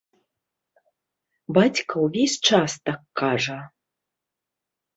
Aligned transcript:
Бацька 1.59 1.93
ўвесь 2.07 2.39
час 2.49 2.71
так 2.89 2.99
кажа. 3.25 3.59